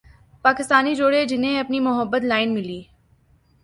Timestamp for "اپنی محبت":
1.59-2.21